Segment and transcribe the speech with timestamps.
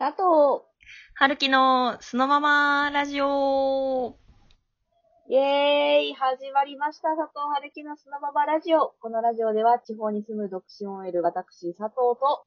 [0.00, 0.64] 佐藤。
[1.14, 4.16] 春樹のそのままラジオ。
[5.28, 6.14] イェーイ。
[6.14, 7.10] 始まりました。
[7.16, 8.94] 佐藤春樹のそのままラジオ。
[9.02, 12.46] このラジオでは地方に住む独身 OL 私佐藤と。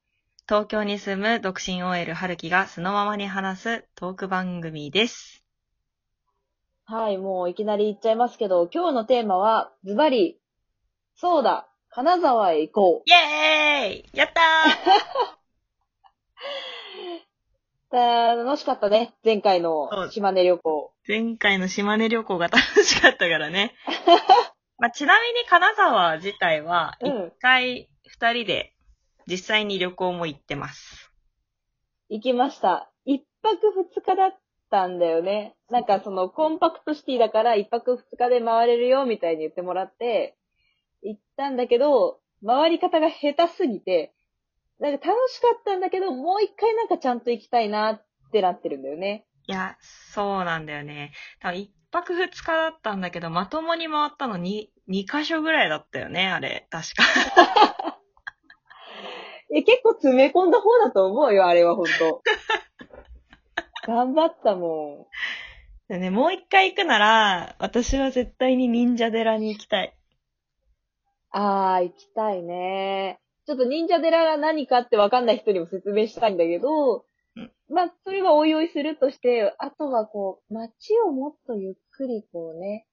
[0.49, 5.45] 東京に住む独身 OL 春樹がそのままに話すトーク番組です。
[6.85, 10.39] はい、もういきなり言っちゃいますけど、今日のテーマは、ズバリ、
[11.17, 13.07] そうだ、金沢へ行こう。
[13.07, 14.09] イェーイ！
[14.11, 14.41] やった
[17.93, 20.91] 楽しかったね、前回の島根旅行。
[21.07, 23.75] ー前回の島根旅行が楽しかったからね。
[24.79, 28.73] まあ、ちなみに金沢自体は、一うん、回二人で
[29.27, 31.11] 実際に旅行も行ってます。
[32.09, 32.91] 行きました。
[33.05, 34.39] 一泊二日だっ
[34.71, 35.55] たんだよね。
[35.69, 40.35] なんかそのコンパクトシティだから一泊二日で回れるよみたいに言ってもらって、
[41.03, 44.13] 行ったんだけど、回り方が下手すぎて、
[44.79, 49.25] なんか楽しかったんだけど、もう一回なんかちゃんと行きたいなってなってるんだよね。
[49.47, 51.11] いや、そうなんだよね。
[51.39, 56.67] 多分一泊二日だったんだけど、まともに回ったのに、二箇所ぐらいだったよね、あれ。
[56.69, 57.03] 確か。
[59.55, 62.23] え、結構詰め込んだ方だと思うよ、あれはほんと。
[63.85, 65.07] 頑張ったも
[65.89, 69.89] でね、もう一回行くなら、私は絶対に忍者寺に行きたい。
[69.89, 69.93] ん。
[71.31, 73.19] あー、行きたいね。
[73.45, 77.05] ちょっと忍者寺が何かってわかんない人にも説明したいんだけど、
[77.35, 82.85] うんまあ、それはおいおいするとして、あとはこう、街をもっとゆっくりこうね、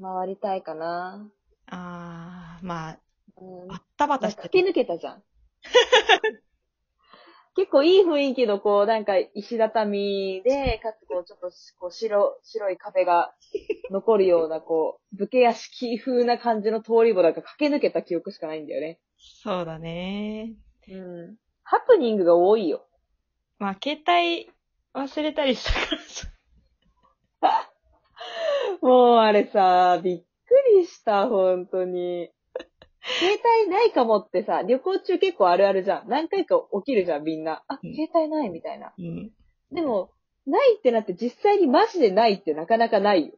[0.00, 1.28] 回りたいかな。
[1.66, 2.98] あー、まあ、
[3.38, 3.68] うん。
[3.68, 5.22] バッタバタして駆け抜けたじゃん。
[7.54, 13.34] 結構いい雰囲気のこう、なんか石畳で、かつこう、ちょっとこう白、白い壁が
[13.90, 19.00] 残るようなこう、武家屋敷風な感じの通りをなんか駆け抜けた記憶しかないんだよね。
[19.18, 20.54] そうだね。
[20.88, 21.36] うん。
[21.62, 22.86] ハプニングが多いよ。
[23.58, 24.50] まあ、携帯
[24.94, 26.28] 忘れたりしたからさ。
[28.80, 30.24] もうあれさ、びっく
[30.76, 32.30] りした、本当に。
[33.18, 36.08] 携帯ないかもってさ、旅行中結構あるあるじゃん。
[36.08, 37.64] 何回か起きるじゃん、みんな。
[37.66, 38.92] あ、うん携帯ないみたいな。
[38.96, 39.30] うん。
[39.72, 40.12] でも、
[40.46, 43.32] ないってなって実際にマジでないってなかなかないよ。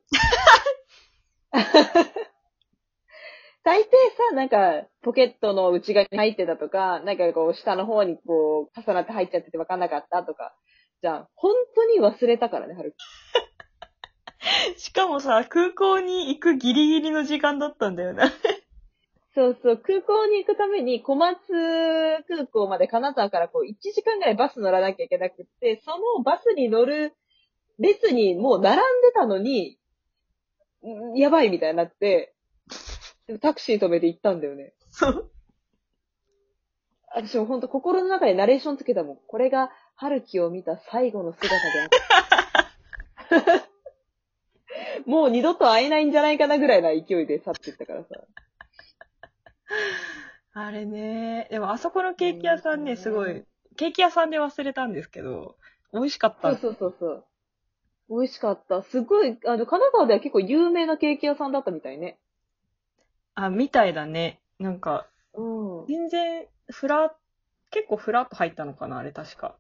[3.65, 3.85] 大抵
[4.31, 10.55] さ、なんか、ポケットの内側に入ってたとか、なんかこう、下の方にこう、重なって入っちゃってて分かんなかったとか。
[11.01, 11.29] じゃん。
[11.35, 12.95] 本当に忘れたからね、はる
[14.77, 14.81] き。
[14.81, 18.31] しかもさ、空港に行くギリギリの時間だったんだよな。
[19.35, 21.39] そうそう、空港に行くために小松
[22.29, 27.15] 空港まで金沢からこう1時間ぐらいバス乗らなきゃいけなくって、そのバスに乗る
[27.81, 29.79] 列にもう並んでたのに、
[30.85, 32.35] んやばいみたいになって、
[33.41, 34.73] タクシー止めて行ったんだよね。
[34.91, 35.31] そう。
[37.13, 39.19] 私もほんと心の中でナレーションつけたもん。
[39.27, 41.87] これが春樹を見た最後の姿であ
[43.39, 43.69] った。
[45.07, 48.09] もう二度と会えないんじゃないかなぐらいな勢いで去っていったからさ。
[50.53, 51.49] あれね。
[51.51, 53.45] でも、あそこのケーキ屋さんね、うんすごい、
[53.77, 55.57] ケーキ屋さんで忘れたんですけど、
[55.93, 56.57] 美味しかった。
[56.57, 57.25] そうそうそうそう。
[58.09, 58.83] 美味しかった。
[58.83, 62.19] すごい、あの、金沢では結構有名なケーキ屋さんだったみたいね。
[63.35, 64.41] あ、みたいだね。
[64.59, 65.87] なんか、うん。
[65.87, 67.15] 全然、フラ、
[67.71, 69.57] 結構フラッと入ったのかなあれ確か。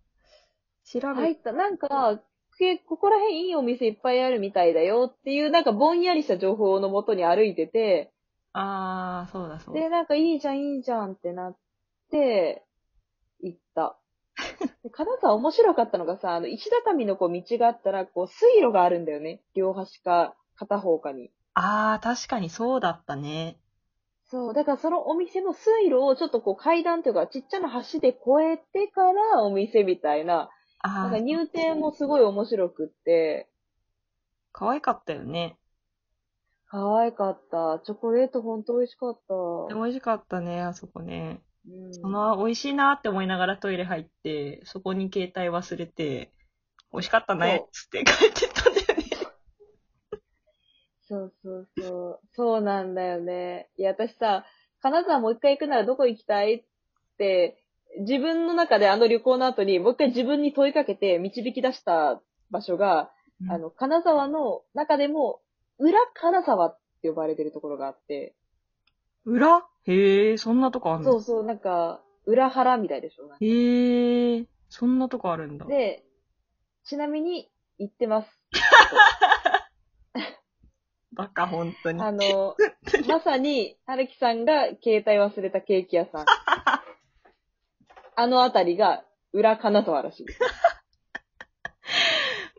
[0.85, 1.53] 調べ、入った。
[1.53, 2.21] なんか、
[2.57, 8.14] けここら辺いいお店いっぱいあるみたいだよっていう、なんかぼんやりした情報のもとに歩いてて、
[8.55, 9.87] あー、そうだそうだ。
[9.87, 11.57] で、なんかいいじゃん、いいじゃんってなっ
[12.11, 12.65] て、
[13.41, 13.99] 行った。
[14.85, 19.43] で金沢面白かったのがさ、あの、石畳のこう道があったら、こう、水路があるんだよね。
[19.55, 21.33] 両端か、片方かに。
[21.55, 23.59] あー、確かにそうだったね。
[24.25, 28.19] そう、だからそのお店の水路をちょっとこう階段というかちっちゃな橋で越
[28.55, 30.51] えてからお店みたいな、
[31.01, 33.49] なんあー、か入店もすごい面白くって、
[34.53, 35.59] 可愛かったよね。
[36.75, 37.81] 可愛かった。
[37.85, 39.35] チョコレートほんと美味しかった。
[39.69, 41.41] でも美味しかったね、あそこね。
[41.69, 46.32] うんその、美味しいなって思いながらトイレ入って、そこに携帯忘れて、
[46.93, 49.05] 美味しかったね、つって帰ってったんだよね。
[51.06, 52.21] そうそうそう。
[52.32, 53.69] そうなんだよね。
[53.76, 54.44] いや、私さ、
[54.82, 56.65] 金沢もう一回行くならどこ行きたいっ
[57.19, 57.56] て、
[58.00, 63.12] 自分の中であの旅行の後にもう一回自分に問いかけて導き出した場所が、
[63.43, 65.41] うんあの、金沢の中でも、
[65.79, 68.35] 裏金沢って呼ばれてるところがあって、
[69.25, 69.67] 裏？
[69.87, 71.12] へえ、そんなとこあんの？
[71.12, 73.31] そうそう、なんか、裏腹みたいでしょ。
[73.41, 75.67] へえ、そんなとこあるんだ。
[75.67, 76.05] で、
[76.85, 78.41] ちなみに、行ってます。
[81.12, 82.03] バカ、ほんとに。
[82.03, 82.56] あの、
[83.09, 86.26] まさに、はるきさんが携帯忘れたケーキ屋さん。
[88.17, 90.41] あのあたりが、裏金沢らしいです。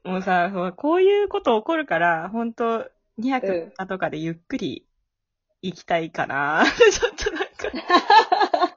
[0.03, 2.89] もうさ、そうこういうこと起こるから、ほんと、
[3.19, 4.85] 2泊うん3日とかでゆっくり
[5.62, 6.63] 行きたいかな。
[6.91, 8.75] ちょっとなんか。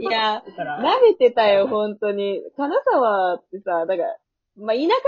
[0.00, 2.42] いや、だから舐めてたよ、本当に。
[2.56, 4.18] 金沢ってさ、だから、
[4.56, 4.98] まあ、田舎かな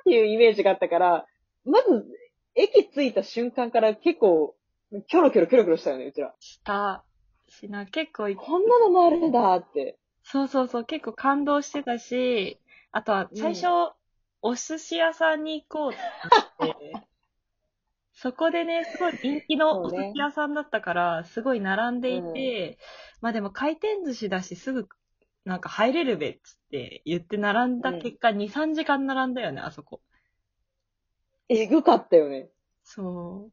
[0.00, 1.26] っていうイメージがあったから、
[1.64, 2.06] まず、
[2.54, 4.54] 駅着いた瞬間から結構、
[5.08, 6.34] キョロキョロキョロキョロしたよね、うちら。
[6.38, 7.04] した
[7.48, 9.98] しな、結構、こんなのもあるんだって。
[10.22, 12.60] そうそうそう、結構感動してたし、
[12.92, 13.66] あとは最初、
[14.42, 15.94] お寿司屋さんに行こうっ
[16.68, 16.92] て、
[18.16, 22.78] そこでね、 すごい人気のお寿司屋さんだったから、すごい並んでいて、
[23.20, 24.88] まあでも回転寿司だし、すぐ、
[25.44, 30.00] なんか入れるべっつって言って並んだ結果、2、3時間並んだよね、あそこ。
[31.48, 32.48] えぐかったよね。
[32.82, 33.52] そう。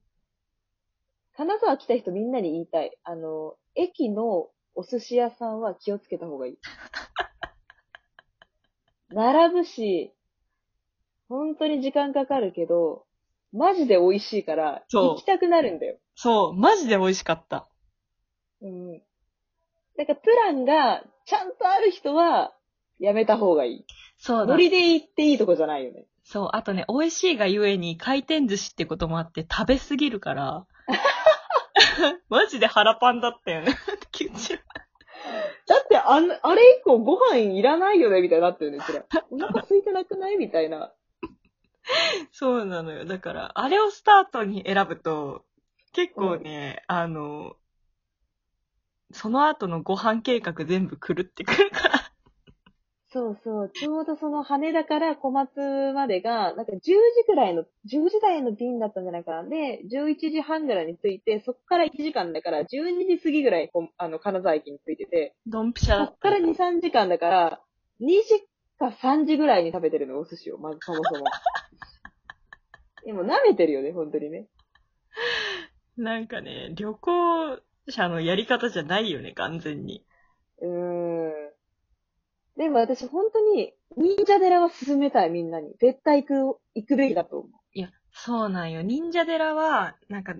[1.36, 2.98] 金沢来た人みんなに言いたい。
[3.04, 6.58] あの、駅のお寿司屋さんは気をつけた方がいい。
[9.10, 10.14] 並ぶし、
[11.28, 13.03] 本当に時間かかるけど、
[13.54, 15.98] マジで美味しいから、そう行きたくなるんだよ。
[16.16, 17.68] そう、マジで美味しかった。
[18.62, 18.94] うん。
[19.98, 22.54] だから、プランがちゃんとある人は、
[23.00, 23.86] やめた方がいい。
[24.18, 24.58] そうだノ。
[24.58, 26.06] リで行っていいとこじゃないよね。
[26.24, 30.66] そう、あとね、美味しいがゆえに回転寿司ってこともあって食べすぎるから、
[32.30, 33.76] マジで腹パンだったよね。
[35.68, 39.04] だって、あん、あれ以降ご飯いらないよね、みたいになってるね、うちら。
[39.30, 40.38] お腹空いてなくない？
[40.38, 40.94] みたいな。
[42.32, 43.06] そうなのよ。
[43.06, 45.46] だから、あれをスタートに選ぶと、
[45.94, 47.56] 結構ね、あの、
[49.12, 52.14] その後のご飯計画全部狂ってくるから。
[53.10, 53.70] そうそう。
[53.70, 59.48] ちょうどその羽田から小松までが、なんか10時くらいの、10時台の便だったんじゃないかな。
[59.48, 67.62] で、11時半ぐらいに着いて、そこから1時間だから、12時過ぎぐらい、こあの、金沢駅に着いてて、ドンピシャだっそったから2、3時間だから、
[68.00, 68.46] 2時か
[68.92, 70.58] 3時ぐらいに食べてるの、お寿司を。
[70.58, 71.26] まずそもそも。
[73.06, 74.48] でも舐めてるよね、本当にね。
[75.98, 80.06] なんかね、旅行者のやり方じゃないよね、完全に。
[80.62, 81.54] うーん。
[82.58, 85.76] でも私本当に、忍者寺は進めたい、みんなに。
[85.80, 87.52] 絶対行く、行くべきだと思う。
[87.74, 88.82] いや、そうなんよ。
[88.82, 90.36] 忍者寺は、なんか、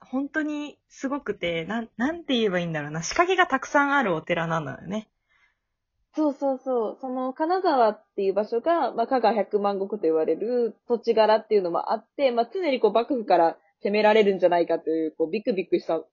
[0.00, 3.02] 本当にすごくて、なん、なんて言えばいいんだろうな。
[3.02, 5.08] 仕掛けがたくさんあるお寺なのよね。
[6.18, 6.98] そうそうそう。
[7.00, 16.08] その、金沢っていう場所が、まあ、加賀百万石と言われる土地柄っていうのもあって、まあ、常にこう、幕府から攻められるんじゃないかという、こう、ビクビクした、こ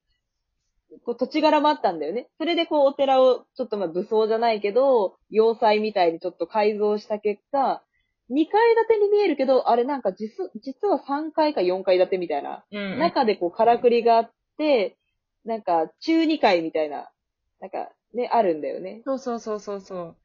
[1.14, 2.30] う、土地柄もあったんだよね。
[2.38, 7.82] それでこう、お寺を、ちょっとまあ、武装じゃないけど、要塞みたいにちょっと改造した結果、
[8.30, 12.64] 2階建てに見えるけど、あれなんか実、実は3階か4階建てみたいな。
[12.72, 14.98] うん中でこう、からくりがあって、
[15.46, 17.10] なんか、中2階みたいな、
[17.60, 19.02] なんか、ね、あるんだよね。
[19.06, 20.16] そうそうそうそうそう。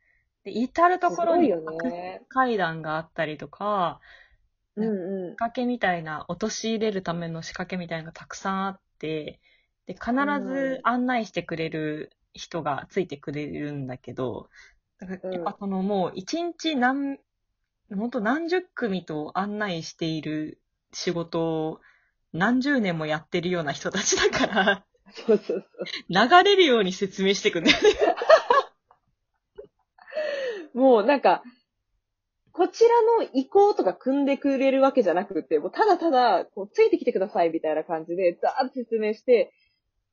[0.45, 1.53] で、至るところに
[2.29, 4.01] 階段があったりとか、
[4.77, 5.37] うんうん仕。
[5.37, 9.41] 掛けみたいな、陥れるための仕掛けみたいなのがたくさんあって、
[9.87, 14.49] で、必ず案内してくれる人がついてくれるんだけど、
[14.99, 17.19] だからうんやっぱそのもう一日何、
[17.95, 20.61] ほんと何十組と案内している
[20.93, 21.81] 仕事を
[22.33, 25.65] 何十年もやってるような人たちだから、そうそうそう。
[26.09, 27.89] 流れるように説明してくんだよね。
[30.75, 31.43] もうなんか、
[32.53, 39.53] こちらの意向とか組んでくれるわけじゃなくて、もうただただ、こう、ついてきてくださいみたいな感じで、ざーっと説明して、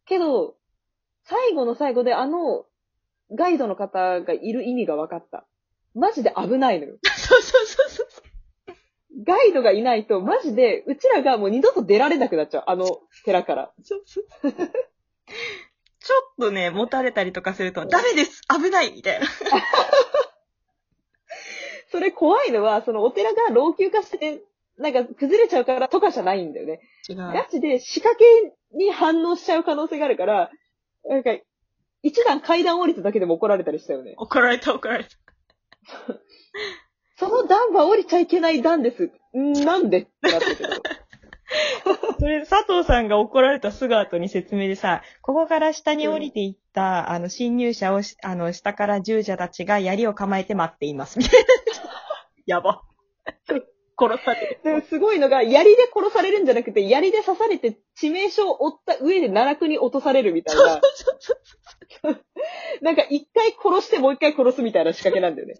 [0.05, 0.55] けど、
[1.23, 2.65] 最後の最後であの、
[3.31, 5.45] ガイドの方がいる意味が分かった。
[5.93, 6.97] マジで危ないのよ。
[7.03, 7.86] そうそうそう。
[9.23, 12.63] ガイドがいないと、マジで、うちらがもう二度と出られなくなっちゃう。
[12.67, 13.71] あの寺から。
[13.83, 14.01] ちょっ
[16.39, 19.25] とね、持たれたりとかすると、ダメです危ないみたいな。
[21.91, 24.43] それ怖いのは、そのお寺が老朽化してて、
[24.77, 26.81] なんか崩れちゃうからとかじゃないんだよね。
[27.09, 27.17] 違う。
[27.17, 30.51] ガチで仕掛けに反応しちゃう可能性があるから、
[31.05, 31.31] なんか、
[32.03, 34.13] 一段階段降りただけでも怒られたりしたよね。
[34.17, 35.09] 怒られた怒られた。
[37.17, 39.11] その段は降りちゃいけない段です。
[39.37, 40.69] んなんでってなったけど。
[42.19, 51.47] それ、佐藤さんが怒られたすぐ後に説明でさ、ここから下に降りていった、あの、侵入者をし、あの、下から従者たちが槍を構えて待っています、みたいな。
[52.45, 52.83] やば。
[53.99, 54.81] 殺される。
[54.87, 60.79] すごいのが、槍で殺されるんじゃなくて、槍で刺されて致命傷を負った上で奈落に落とされるみたいな。
[62.81, 65.55] なんか一回殺してもう一回殺すみたいな仕掛けなんだよね。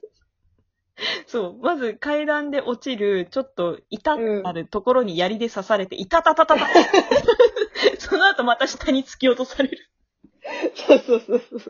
[1.27, 1.57] そう。
[1.61, 6.67] まず階段で落ちる、ちょっと、痛くなるところに槍で刺されて、いたたたたた。
[7.99, 9.77] その後また下に突き落とされる。
[10.75, 11.61] そうそうそうそう。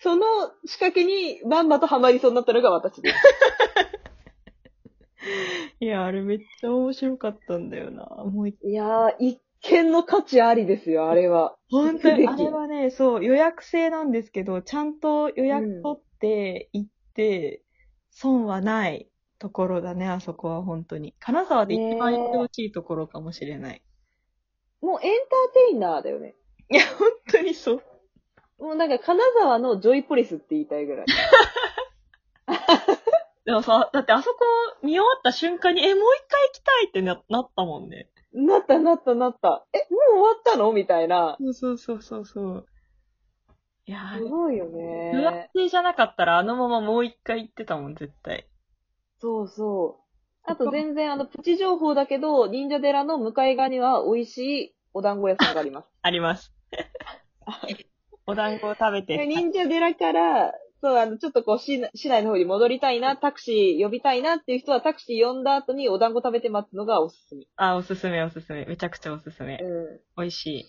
[0.00, 0.24] その
[0.66, 3.16] 仕掛けにまんまとハマりそうになったのが私です。
[5.80, 8.04] いや、あれめっちゃ面白かったんだよな。
[8.06, 11.56] もう一いやー、一見の価値ありですよ、あれは。
[11.70, 16.95] 本当に、あれはね、そう、予約制なんですけど、ちゃんと予約取って行って、
[18.10, 19.08] 損はない
[19.38, 21.14] ところだね、あそこは本当に。
[21.20, 23.82] 金沢で一番行ってほしいところかもしれない。
[24.80, 26.34] もうエンターテイナーだよね。
[26.70, 27.82] いや、本当にそう。
[28.58, 31.06] もうなんか金沢のジョイポリスって言いたいぐらい。
[33.44, 34.38] でもさ、だってあそこ
[34.82, 38.08] 見終わった瞬間に、え、もう一回行きたいってななったもんね。
[38.32, 39.66] なったなったなった。
[39.72, 40.72] え、もう終わったの？
[40.72, 41.36] みたいな。
[41.38, 42.66] そうそうそうそうそう。
[43.86, 45.50] いやー、すごいよ予約ね。
[45.54, 48.46] 制じゃなかったらあのままもう一回行ってたもん、絶対。
[49.20, 50.50] そうそう。
[50.50, 55.88] あと全然あのプチ情報だけど、忍者寺の向かい側には美味しいお団子屋さんがあります。
[56.02, 56.52] あります。
[58.26, 59.26] お団子を食べて。
[59.26, 67.46] 忍者寺から、そう、あの、ちょっとこう市内、市内の方に戻りたいな、タクシー呼びたいなっていう人はタクシー呼んだ後にお団子食べて待つのがおすすめ。
[67.56, 68.64] あ、おすすめおすすめ。
[68.66, 69.58] めちゃくちゃおすすめ。
[69.60, 70.00] うん。
[70.16, 70.66] 美味しい。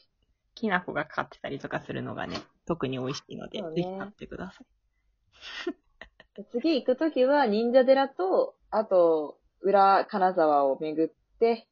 [0.56, 5.74] きな粉がかかってたりとかするのがね、特に美味しいので、ねぜひ買ってください。
[6.52, 11.68] 次行くときは忍者寺と、あと、裏金沢を巡って、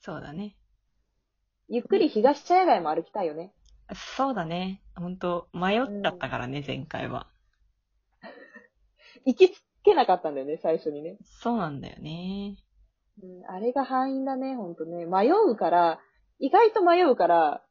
[0.00, 0.54] そうだね。
[1.68, 3.52] ゆっくり東茶屋街も歩きたいよね。
[4.16, 4.82] そうだね。
[4.94, 7.26] ほんと、迷っちゃったからね、前回は。
[9.24, 11.16] 行きつけなかったんだよね、最初にね。
[11.24, 12.58] そうなんだよね。
[13.22, 15.06] うん、あれが敗因だね、ほんとね。
[15.06, 16.00] 迷うから、
[16.38, 17.64] 意外と迷うから、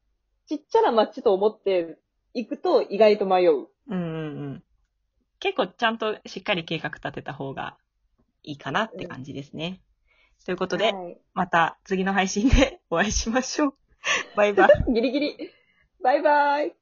[0.47, 1.97] ちっちゃな街と思って
[2.33, 3.67] 行くと意外と迷う。
[3.89, 3.99] うんうんう
[4.55, 4.63] ん。
[5.39, 7.77] 結構ちゃんとしっかり計画立てた方が
[8.43, 9.81] いいかなって感じですね。
[10.45, 13.73] ということで、はい、また次の配信でお会いしましょう。
[14.35, 14.69] バイバイ。
[14.93, 15.51] ギリギリ。
[16.01, 16.75] バイバイ。